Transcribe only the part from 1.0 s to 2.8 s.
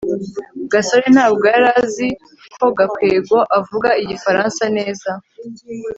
ntabwo yari azi ko